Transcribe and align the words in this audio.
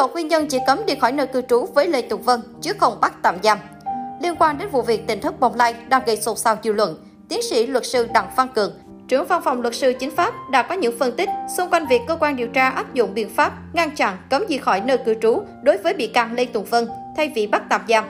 lộ 0.00 0.08
nguyên 0.08 0.28
nhân 0.28 0.46
chỉ 0.46 0.58
cấm 0.66 0.86
đi 0.86 0.94
khỏi 0.94 1.12
nơi 1.12 1.26
cư 1.26 1.42
trú 1.42 1.66
với 1.74 1.88
Lê 1.88 2.02
Tùng 2.02 2.22
Vân, 2.22 2.40
chứ 2.60 2.72
không 2.78 3.00
bắt 3.00 3.12
tạm 3.22 3.36
giam. 3.42 3.58
Liên 4.22 4.34
quan 4.38 4.58
đến 4.58 4.68
vụ 4.68 4.82
việc 4.82 5.06
tỉnh 5.06 5.20
thất 5.20 5.40
bồng 5.40 5.54
lai 5.54 5.74
đang 5.88 6.02
gây 6.06 6.16
xôn 6.16 6.36
xao 6.36 6.56
dư 6.62 6.72
luận, 6.72 6.96
tiến 7.28 7.42
sĩ 7.42 7.66
luật 7.66 7.86
sư 7.86 8.08
Đặng 8.14 8.30
Văn 8.36 8.48
Cường, 8.54 8.72
trưởng 9.08 9.26
văn 9.26 9.42
phòng 9.44 9.62
luật 9.62 9.74
sư 9.74 9.92
chính 9.98 10.10
pháp 10.16 10.34
đã 10.50 10.62
có 10.62 10.74
những 10.74 10.98
phân 10.98 11.16
tích 11.16 11.28
xung 11.56 11.70
quanh 11.70 11.86
việc 11.86 12.00
cơ 12.08 12.16
quan 12.20 12.36
điều 12.36 12.48
tra 12.48 12.68
áp 12.68 12.94
dụng 12.94 13.14
biện 13.14 13.28
pháp 13.28 13.52
ngăn 13.72 13.96
chặn 13.96 14.16
cấm 14.30 14.46
đi 14.48 14.58
khỏi 14.58 14.80
nơi 14.80 14.98
cư 14.98 15.14
trú 15.22 15.42
đối 15.62 15.76
với 15.78 15.94
bị 15.94 16.06
can 16.06 16.34
Lê 16.34 16.44
Tùng 16.44 16.64
Vân 16.64 16.88
thay 17.16 17.32
vì 17.34 17.46
bắt 17.46 17.62
tạm 17.70 17.80
giam. 17.88 18.04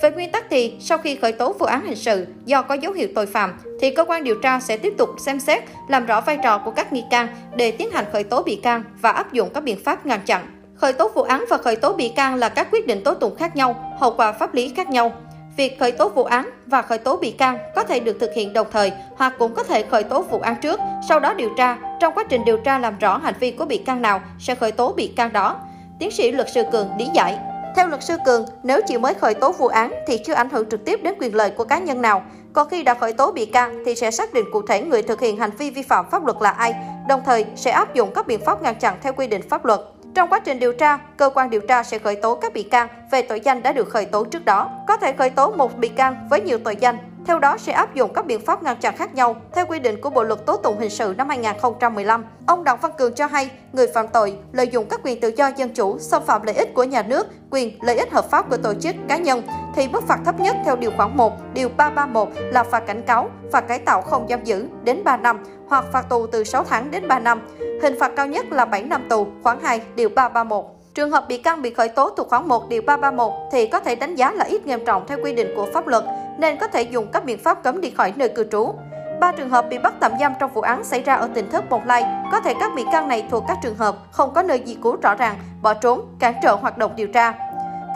Về 0.00 0.10
nguyên 0.10 0.32
tắc 0.32 0.44
thì, 0.50 0.76
sau 0.80 0.98
khi 0.98 1.16
khởi 1.16 1.32
tố 1.32 1.52
vụ 1.52 1.66
án 1.66 1.86
hình 1.86 1.96
sự 1.96 2.26
do 2.44 2.62
có 2.62 2.74
dấu 2.74 2.92
hiệu 2.92 3.08
tội 3.14 3.26
phạm, 3.26 3.52
thì 3.80 3.90
cơ 3.90 4.04
quan 4.04 4.24
điều 4.24 4.40
tra 4.42 4.60
sẽ 4.60 4.76
tiếp 4.76 4.94
tục 4.98 5.08
xem 5.18 5.40
xét, 5.40 5.64
làm 5.88 6.06
rõ 6.06 6.20
vai 6.20 6.38
trò 6.42 6.58
của 6.58 6.70
các 6.70 6.92
nghi 6.92 7.04
can 7.10 7.28
để 7.56 7.70
tiến 7.70 7.90
hành 7.90 8.04
khởi 8.12 8.24
tố 8.24 8.42
bị 8.42 8.56
can 8.56 8.84
và 9.00 9.10
áp 9.10 9.32
dụng 9.32 9.50
các 9.54 9.64
biện 9.64 9.84
pháp 9.84 10.06
ngăn 10.06 10.20
chặn. 10.26 10.46
Khởi 10.84 10.92
tố 10.92 11.08
vụ 11.08 11.22
án 11.22 11.44
và 11.48 11.58
khởi 11.58 11.76
tố 11.76 11.92
bị 11.92 12.08
can 12.08 12.34
là 12.34 12.48
các 12.48 12.68
quyết 12.72 12.86
định 12.86 13.04
tố 13.04 13.14
tụng 13.14 13.36
khác 13.36 13.56
nhau, 13.56 13.94
hậu 13.98 14.14
quả 14.16 14.32
pháp 14.32 14.54
lý 14.54 14.72
khác 14.76 14.88
nhau. 14.90 15.12
Việc 15.56 15.78
khởi 15.80 15.92
tố 15.92 16.08
vụ 16.08 16.24
án 16.24 16.50
và 16.66 16.82
khởi 16.82 16.98
tố 16.98 17.16
bị 17.16 17.30
can 17.30 17.58
có 17.74 17.84
thể 17.84 18.00
được 18.00 18.16
thực 18.20 18.34
hiện 18.34 18.52
đồng 18.52 18.66
thời 18.72 18.92
hoặc 19.16 19.32
cũng 19.38 19.54
có 19.54 19.62
thể 19.62 19.82
khởi 19.82 20.02
tố 20.02 20.22
vụ 20.22 20.38
án 20.38 20.56
trước, 20.62 20.80
sau 21.08 21.20
đó 21.20 21.34
điều 21.34 21.50
tra. 21.56 21.78
Trong 22.00 22.14
quá 22.14 22.24
trình 22.28 22.44
điều 22.44 22.56
tra 22.56 22.78
làm 22.78 22.98
rõ 22.98 23.18
hành 23.18 23.34
vi 23.40 23.50
của 23.50 23.64
bị 23.64 23.78
can 23.78 24.02
nào 24.02 24.20
sẽ 24.38 24.54
khởi 24.54 24.72
tố 24.72 24.92
bị 24.92 25.06
can 25.16 25.32
đó. 25.32 25.56
Tiến 25.98 26.10
sĩ 26.10 26.32
luật 26.32 26.50
sư 26.54 26.62
Cường 26.72 26.88
lý 26.98 27.08
giải. 27.14 27.38
Theo 27.76 27.86
luật 27.86 28.04
sư 28.04 28.16
Cường, 28.26 28.44
nếu 28.62 28.80
chỉ 28.86 28.98
mới 28.98 29.14
khởi 29.14 29.34
tố 29.34 29.52
vụ 29.52 29.66
án 29.66 29.94
thì 30.06 30.18
chưa 30.18 30.34
ảnh 30.34 30.50
hưởng 30.50 30.70
trực 30.70 30.84
tiếp 30.84 31.00
đến 31.02 31.14
quyền 31.20 31.34
lợi 31.34 31.50
của 31.50 31.64
cá 31.64 31.78
nhân 31.78 32.02
nào. 32.02 32.22
Còn 32.52 32.68
khi 32.68 32.82
đã 32.82 32.94
khởi 32.94 33.12
tố 33.12 33.32
bị 33.32 33.46
can 33.46 33.82
thì 33.86 33.94
sẽ 33.94 34.10
xác 34.10 34.34
định 34.34 34.44
cụ 34.52 34.62
thể 34.68 34.82
người 34.82 35.02
thực 35.02 35.20
hiện 35.20 35.36
hành 35.36 35.50
vi 35.58 35.70
vi 35.70 35.82
phạm 35.82 36.10
pháp 36.10 36.24
luật 36.24 36.36
là 36.40 36.50
ai, 36.50 36.74
đồng 37.08 37.22
thời 37.26 37.46
sẽ 37.56 37.70
áp 37.70 37.94
dụng 37.94 38.10
các 38.14 38.26
biện 38.26 38.40
pháp 38.44 38.62
ngăn 38.62 38.74
chặn 38.74 38.96
theo 39.02 39.12
quy 39.12 39.26
định 39.26 39.48
pháp 39.48 39.64
luật. 39.64 39.80
Trong 40.14 40.28
quá 40.28 40.40
trình 40.44 40.58
điều 40.58 40.72
tra, 40.72 40.98
cơ 41.16 41.30
quan 41.34 41.50
điều 41.50 41.60
tra 41.60 41.82
sẽ 41.82 41.98
khởi 41.98 42.16
tố 42.16 42.34
các 42.34 42.52
bị 42.52 42.62
can 42.62 42.88
về 43.10 43.22
tội 43.22 43.40
danh 43.40 43.62
đã 43.62 43.72
được 43.72 43.88
khởi 43.88 44.04
tố 44.04 44.24
trước 44.24 44.44
đó. 44.44 44.70
Có 44.88 44.96
thể 44.96 45.12
khởi 45.12 45.30
tố 45.30 45.50
một 45.50 45.78
bị 45.78 45.88
can 45.88 46.26
với 46.30 46.40
nhiều 46.40 46.58
tội 46.64 46.76
danh, 46.80 46.98
theo 47.26 47.38
đó 47.38 47.58
sẽ 47.58 47.72
áp 47.72 47.94
dụng 47.94 48.12
các 48.14 48.26
biện 48.26 48.40
pháp 48.40 48.62
ngăn 48.62 48.76
chặn 48.76 48.96
khác 48.96 49.14
nhau 49.14 49.36
theo 49.52 49.66
quy 49.66 49.78
định 49.78 50.00
của 50.00 50.10
Bộ 50.10 50.22
luật 50.22 50.46
tố 50.46 50.56
tụng 50.56 50.78
hình 50.78 50.90
sự 50.90 51.14
năm 51.18 51.28
2015. 51.28 52.24
Ông 52.46 52.64
Đặng 52.64 52.78
Văn 52.80 52.92
Cường 52.98 53.14
cho 53.14 53.26
hay, 53.26 53.50
người 53.72 53.86
phạm 53.86 54.08
tội 54.08 54.36
lợi 54.52 54.68
dụng 54.68 54.86
các 54.90 55.00
quyền 55.04 55.20
tự 55.20 55.32
do 55.36 55.50
dân 55.56 55.74
chủ, 55.74 55.98
xâm 55.98 56.22
phạm 56.26 56.42
lợi 56.42 56.54
ích 56.54 56.74
của 56.74 56.84
nhà 56.84 57.02
nước, 57.02 57.26
quyền 57.50 57.78
lợi 57.82 57.96
ích 57.96 58.12
hợp 58.12 58.30
pháp 58.30 58.50
của 58.50 58.56
tổ 58.56 58.74
chức 58.74 58.96
cá 59.08 59.16
nhân 59.16 59.42
thì 59.74 59.88
mức 59.88 60.06
phạt 60.06 60.18
thấp 60.24 60.40
nhất 60.40 60.56
theo 60.64 60.76
điều 60.76 60.90
khoản 60.96 61.16
1, 61.16 61.32
điều 61.54 61.68
331 61.76 62.28
là 62.52 62.64
phạt 62.64 62.80
cảnh 62.80 63.02
cáo, 63.02 63.30
phạt 63.52 63.60
cải 63.60 63.78
tạo 63.78 64.02
không 64.02 64.26
giam 64.28 64.44
giữ 64.44 64.66
đến 64.84 65.04
3 65.04 65.16
năm 65.16 65.44
hoặc 65.68 65.84
phạt 65.92 66.08
tù 66.08 66.26
từ 66.26 66.44
6 66.44 66.64
tháng 66.64 66.90
đến 66.90 67.08
3 67.08 67.18
năm. 67.18 67.40
Hình 67.82 67.98
phạt 68.00 68.12
cao 68.16 68.26
nhất 68.26 68.46
là 68.52 68.64
7 68.64 68.82
năm 68.82 69.08
tù, 69.08 69.26
khoản 69.42 69.58
2, 69.62 69.80
điều 69.94 70.08
331. 70.08 70.64
Trường 70.94 71.10
hợp 71.10 71.24
bị 71.28 71.38
can 71.38 71.62
bị 71.62 71.74
khởi 71.74 71.88
tố 71.88 72.10
thuộc 72.10 72.28
khoản 72.28 72.48
1 72.48 72.68
điều 72.68 72.82
331 72.82 73.32
thì 73.52 73.66
có 73.66 73.80
thể 73.80 73.94
đánh 73.94 74.14
giá 74.14 74.32
là 74.32 74.44
ít 74.44 74.66
nghiêm 74.66 74.84
trọng 74.84 75.06
theo 75.06 75.18
quy 75.22 75.32
định 75.32 75.48
của 75.56 75.66
pháp 75.72 75.86
luật, 75.86 76.04
nên 76.38 76.56
có 76.58 76.66
thể 76.66 76.82
dùng 76.82 77.06
các 77.12 77.24
biện 77.24 77.38
pháp 77.38 77.62
cấm 77.62 77.80
đi 77.80 77.90
khỏi 77.90 78.12
nơi 78.16 78.28
cư 78.28 78.44
trú. 78.52 78.74
Ba 79.20 79.32
trường 79.32 79.50
hợp 79.50 79.66
bị 79.70 79.78
bắt 79.78 79.94
tạm 80.00 80.12
giam 80.20 80.32
trong 80.40 80.52
vụ 80.54 80.60
án 80.60 80.84
xảy 80.84 81.02
ra 81.02 81.14
ở 81.14 81.28
tỉnh 81.34 81.50
thất 81.50 81.70
Bồng 81.70 81.86
Lai, 81.86 82.04
có 82.32 82.40
thể 82.40 82.54
các 82.60 82.72
bị 82.76 82.84
can 82.92 83.08
này 83.08 83.26
thuộc 83.30 83.44
các 83.48 83.58
trường 83.62 83.76
hợp 83.76 83.96
không 84.10 84.34
có 84.34 84.42
nơi 84.42 84.62
di 84.66 84.76
trú 84.82 84.96
rõ 85.02 85.14
ràng, 85.14 85.36
bỏ 85.62 85.74
trốn, 85.74 86.00
cản 86.18 86.34
trở 86.42 86.54
hoạt 86.54 86.78
động 86.78 86.92
điều 86.96 87.06
tra. 87.06 87.34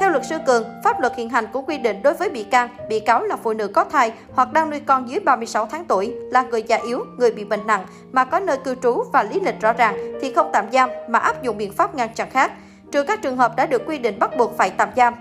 Theo 0.00 0.10
luật 0.10 0.26
sư 0.26 0.36
Cường, 0.46 0.64
pháp 0.84 1.00
luật 1.00 1.16
hiện 1.16 1.28
hành 1.28 1.46
cũng 1.52 1.64
quy 1.66 1.78
định 1.78 2.02
đối 2.02 2.14
với 2.14 2.30
bị 2.30 2.44
can, 2.44 2.68
bị 2.88 3.00
cáo 3.00 3.22
là 3.22 3.36
phụ 3.36 3.52
nữ 3.52 3.68
có 3.68 3.84
thai 3.84 4.12
hoặc 4.34 4.52
đang 4.52 4.70
nuôi 4.70 4.80
con 4.80 5.10
dưới 5.10 5.20
36 5.20 5.66
tháng 5.66 5.84
tuổi, 5.84 6.14
là 6.30 6.42
người 6.42 6.62
già 6.62 6.76
yếu, 6.76 7.04
người 7.18 7.30
bị 7.30 7.44
bệnh 7.44 7.66
nặng 7.66 7.86
mà 8.12 8.24
có 8.24 8.40
nơi 8.40 8.56
cư 8.64 8.74
trú 8.74 9.02
và 9.12 9.22
lý 9.22 9.40
lịch 9.40 9.60
rõ 9.60 9.72
ràng 9.72 9.96
thì 10.22 10.32
không 10.32 10.50
tạm 10.52 10.64
giam 10.72 10.90
mà 11.08 11.18
áp 11.18 11.42
dụng 11.42 11.56
biện 11.56 11.72
pháp 11.72 11.94
ngăn 11.94 12.14
chặn 12.14 12.30
khác, 12.30 12.52
trừ 12.92 13.02
các 13.02 13.22
trường 13.22 13.36
hợp 13.36 13.56
đã 13.56 13.66
được 13.66 13.82
quy 13.86 13.98
định 13.98 14.18
bắt 14.18 14.36
buộc 14.36 14.56
phải 14.56 14.70
tạm 14.70 14.88
giam. 14.96 15.14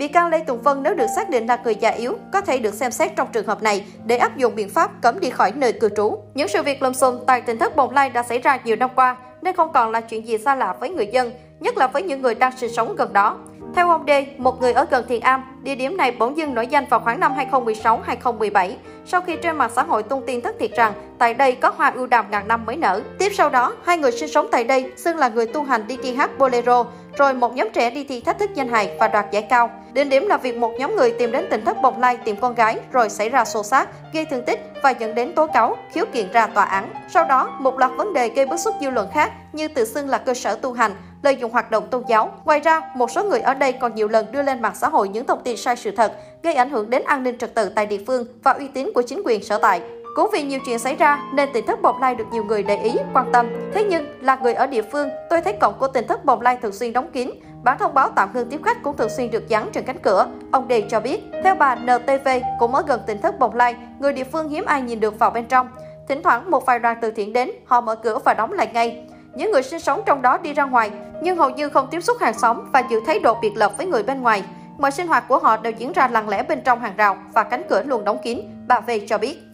Bị 0.00 0.08
can 0.08 0.28
Lê 0.28 0.40
Tùng 0.40 0.62
Vân 0.62 0.82
nếu 0.82 0.94
được 0.94 1.06
xác 1.16 1.30
định 1.30 1.46
là 1.46 1.58
người 1.64 1.74
già 1.74 1.90
yếu 1.90 2.16
có 2.32 2.40
thể 2.40 2.58
được 2.58 2.74
xem 2.74 2.90
xét 2.90 3.16
trong 3.16 3.28
trường 3.32 3.46
hợp 3.46 3.62
này 3.62 3.86
để 4.04 4.16
áp 4.16 4.36
dụng 4.36 4.54
biện 4.54 4.68
pháp 4.68 4.90
cấm 5.02 5.20
đi 5.20 5.30
khỏi 5.30 5.52
nơi 5.56 5.72
cư 5.72 5.88
trú. 5.96 6.18
Những 6.34 6.48
sự 6.48 6.62
việc 6.62 6.82
lùm 6.82 6.92
xùm 6.92 7.18
tại 7.26 7.40
tỉnh 7.40 7.58
thất 7.58 7.76
Bồng 7.76 7.90
Lai 7.90 8.10
đã 8.10 8.22
xảy 8.22 8.38
ra 8.38 8.58
nhiều 8.64 8.76
năm 8.76 8.90
qua 8.94 9.16
nên 9.42 9.56
không 9.56 9.72
còn 9.72 9.90
là 9.90 10.00
chuyện 10.00 10.26
gì 10.26 10.38
xa 10.38 10.54
lạ 10.54 10.74
với 10.80 10.90
người 10.90 11.06
dân, 11.06 11.32
nhất 11.60 11.76
là 11.76 11.86
với 11.86 12.02
những 12.02 12.22
người 12.22 12.34
đang 12.34 12.56
sinh 12.56 12.72
sống 12.72 12.96
gần 12.96 13.12
đó. 13.12 13.38
Theo 13.74 13.90
ông 13.90 14.04
D, 14.06 14.10
một 14.38 14.60
người 14.60 14.72
ở 14.72 14.86
gần 14.90 15.04
Thiền 15.08 15.20
Am, 15.20 15.42
địa 15.62 15.74
điểm 15.74 15.96
này 15.96 16.12
bỗng 16.18 16.36
dưng 16.36 16.54
nổi 16.54 16.66
danh 16.66 16.86
vào 16.90 17.00
khoảng 17.00 17.20
năm 17.20 17.32
2016-2017, 17.50 18.70
sau 19.06 19.20
khi 19.20 19.36
trên 19.36 19.56
mạng 19.56 19.70
xã 19.74 19.82
hội 19.82 20.02
tung 20.02 20.22
tin 20.26 20.40
thất 20.40 20.56
thiệt 20.58 20.70
rằng 20.76 20.92
tại 21.18 21.34
đây 21.34 21.54
có 21.54 21.72
hoa 21.76 21.90
ưu 21.90 22.06
đàm 22.06 22.30
ngàn 22.30 22.48
năm 22.48 22.66
mới 22.66 22.76
nở. 22.76 23.00
Tiếp 23.18 23.32
sau 23.34 23.48
đó, 23.48 23.74
hai 23.84 23.98
người 23.98 24.12
sinh 24.12 24.28
sống 24.28 24.48
tại 24.52 24.64
đây 24.64 24.92
xưng 24.96 25.16
là 25.16 25.28
người 25.28 25.46
tu 25.46 25.62
hành 25.62 25.86
đi 25.86 25.98
thi 26.02 26.14
hát 26.14 26.38
bolero, 26.38 26.84
rồi 27.20 27.34
một 27.34 27.56
nhóm 27.56 27.68
trẻ 27.72 27.90
đi 27.90 28.04
thi 28.04 28.20
thách 28.20 28.38
thức 28.38 28.50
danh 28.54 28.68
hài 28.68 28.96
và 28.98 29.08
đoạt 29.08 29.26
giải 29.30 29.42
cao. 29.42 29.70
Đến 29.92 30.08
điểm 30.08 30.26
là 30.26 30.36
việc 30.36 30.56
một 30.56 30.72
nhóm 30.78 30.96
người 30.96 31.14
tìm 31.18 31.32
đến 31.32 31.46
tỉnh 31.50 31.64
thất 31.64 31.82
Bồng 31.82 32.00
Lai 32.00 32.16
tìm 32.24 32.36
con 32.40 32.54
gái 32.54 32.78
rồi 32.92 33.10
xảy 33.10 33.28
ra 33.28 33.44
xô 33.44 33.62
xát, 33.62 33.88
gây 34.12 34.24
thương 34.24 34.44
tích 34.44 34.60
và 34.82 34.90
dẫn 34.90 35.14
đến 35.14 35.34
tố 35.34 35.46
cáo, 35.46 35.76
khiếu 35.92 36.04
kiện 36.12 36.32
ra 36.32 36.46
tòa 36.46 36.64
án. 36.64 36.88
Sau 37.08 37.24
đó, 37.24 37.56
một 37.58 37.78
loạt 37.78 37.90
vấn 37.96 38.12
đề 38.12 38.28
gây 38.28 38.46
bức 38.46 38.60
xúc 38.60 38.74
dư 38.80 38.90
luận 38.90 39.08
khác 39.14 39.32
như 39.52 39.68
tự 39.68 39.84
xưng 39.84 40.08
là 40.08 40.18
cơ 40.18 40.34
sở 40.34 40.56
tu 40.56 40.72
hành, 40.72 40.92
lợi 41.22 41.36
dụng 41.36 41.52
hoạt 41.52 41.70
động 41.70 41.88
tôn 41.90 42.04
giáo. 42.08 42.32
Ngoài 42.44 42.60
ra, 42.60 42.80
một 42.94 43.10
số 43.10 43.24
người 43.24 43.40
ở 43.40 43.54
đây 43.54 43.72
còn 43.72 43.94
nhiều 43.94 44.08
lần 44.08 44.32
đưa 44.32 44.42
lên 44.42 44.62
mạng 44.62 44.74
xã 44.74 44.88
hội 44.88 45.08
những 45.08 45.26
thông 45.26 45.42
tin 45.44 45.56
sai 45.56 45.76
sự 45.76 45.90
thật, 45.90 46.12
gây 46.42 46.54
ảnh 46.54 46.70
hưởng 46.70 46.90
đến 46.90 47.02
an 47.04 47.22
ninh 47.22 47.38
trật 47.38 47.54
tự 47.54 47.68
tại 47.68 47.86
địa 47.86 48.00
phương 48.06 48.24
và 48.42 48.52
uy 48.52 48.68
tín 48.68 48.90
của 48.94 49.02
chính 49.02 49.22
quyền 49.24 49.44
sở 49.44 49.58
tại. 49.58 49.80
Cũng 50.14 50.30
vì 50.32 50.42
nhiều 50.42 50.60
chuyện 50.66 50.78
xảy 50.78 50.96
ra 50.96 51.22
nên 51.32 51.52
tỉnh 51.52 51.66
thất 51.66 51.82
Bồng 51.82 52.00
Lai 52.00 52.14
được 52.14 52.24
nhiều 52.32 52.44
người 52.44 52.62
để 52.62 52.76
ý, 52.76 52.92
quan 53.14 53.32
tâm. 53.32 53.46
Thế 53.74 53.84
nhưng, 53.84 54.06
là 54.20 54.36
người 54.42 54.54
ở 54.54 54.66
địa 54.66 54.82
phương, 54.82 55.08
tôi 55.30 55.40
thấy 55.40 55.52
cổng 55.52 55.74
của 55.78 55.88
tỉnh 55.88 56.06
thất 56.06 56.24
Bồng 56.24 56.40
Lai 56.40 56.58
thường 56.62 56.72
xuyên 56.72 56.92
đóng 56.92 57.10
kín. 57.12 57.30
Bản 57.62 57.78
thông 57.78 57.94
báo 57.94 58.08
tạm 58.14 58.30
ngưng 58.34 58.48
tiếp 58.50 58.60
khách 58.64 58.82
cũng 58.82 58.96
thường 58.96 59.08
xuyên 59.16 59.30
được 59.30 59.48
dán 59.48 59.68
trên 59.72 59.84
cánh 59.84 59.98
cửa. 59.98 60.26
Ông 60.52 60.68
Đề 60.68 60.84
cho 60.90 61.00
biết, 61.00 61.22
theo 61.44 61.54
bà 61.54 61.74
NTV, 61.74 62.28
cũng 62.58 62.74
ở 62.74 62.82
gần 62.86 63.00
tỉnh 63.06 63.20
thất 63.20 63.38
Bồng 63.38 63.54
Lai, 63.54 63.76
người 63.98 64.12
địa 64.12 64.24
phương 64.24 64.48
hiếm 64.48 64.64
ai 64.64 64.82
nhìn 64.82 65.00
được 65.00 65.18
vào 65.18 65.30
bên 65.30 65.44
trong. 65.44 65.68
Thỉnh 66.08 66.22
thoảng 66.22 66.50
một 66.50 66.66
vài 66.66 66.78
đoàn 66.78 66.98
từ 67.00 67.10
thiện 67.10 67.32
đến, 67.32 67.50
họ 67.66 67.80
mở 67.80 67.96
cửa 67.96 68.18
và 68.24 68.34
đóng 68.34 68.52
lại 68.52 68.70
ngay. 68.72 69.06
Những 69.34 69.52
người 69.52 69.62
sinh 69.62 69.80
sống 69.80 70.02
trong 70.06 70.22
đó 70.22 70.38
đi 70.38 70.52
ra 70.52 70.64
ngoài, 70.64 70.90
nhưng 71.22 71.36
hầu 71.36 71.50
như 71.50 71.68
không 71.68 71.88
tiếp 71.90 72.00
xúc 72.00 72.16
hàng 72.20 72.38
xóm 72.38 72.70
và 72.72 72.82
giữ 72.90 73.00
thái 73.06 73.18
độ 73.18 73.36
biệt 73.42 73.52
lập 73.54 73.72
với 73.76 73.86
người 73.86 74.02
bên 74.02 74.22
ngoài. 74.22 74.42
Mọi 74.78 74.90
sinh 74.90 75.06
hoạt 75.06 75.28
của 75.28 75.38
họ 75.38 75.56
đều 75.56 75.72
diễn 75.72 75.92
ra 75.92 76.08
lặng 76.08 76.28
lẽ 76.28 76.42
bên 76.42 76.60
trong 76.64 76.80
hàng 76.80 76.96
rào 76.96 77.16
và 77.32 77.42
cánh 77.42 77.62
cửa 77.68 77.82
luôn 77.82 78.04
đóng 78.04 78.18
kín, 78.22 78.40
bà 78.68 78.80
V 78.80 78.90
cho 79.08 79.18
biết. 79.18 79.49